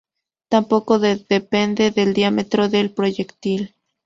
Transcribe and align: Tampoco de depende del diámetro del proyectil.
Tampoco 0.49 0.97
de 0.97 1.23
depende 1.29 1.91
del 1.91 2.15
diámetro 2.15 2.69
del 2.69 2.89
proyectil. 2.89 3.75